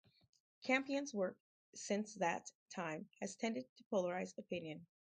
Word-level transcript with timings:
Campion's 0.63 1.13
work 1.13 1.37
since 1.75 2.15
that 2.15 2.51
time 2.71 3.07
has 3.19 3.35
tended 3.35 3.65
to 3.77 3.83
polarize 3.83 4.35
opinion. 4.39 4.87